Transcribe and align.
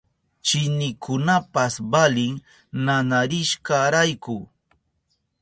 Chinikunapas 0.45 1.75
valin 1.91 2.33
nanarishkarayku. 2.85 4.37